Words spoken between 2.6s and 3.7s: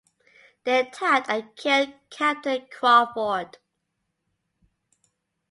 Crawford.